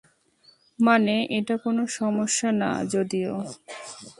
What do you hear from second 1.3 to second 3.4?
এটা কোনও সমস্যা না যদিও!